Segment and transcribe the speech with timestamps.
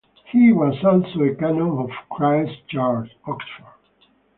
[0.31, 3.71] He was also a canon of Christ Church, Oxford.